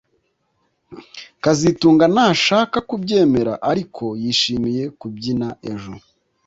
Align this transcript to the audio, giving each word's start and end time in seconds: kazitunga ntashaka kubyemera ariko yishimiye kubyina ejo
kazitunga 1.43 2.05
ntashaka 2.13 2.77
kubyemera 2.89 3.53
ariko 3.71 4.03
yishimiye 4.21 4.83
kubyina 4.99 5.47
ejo 5.71 5.93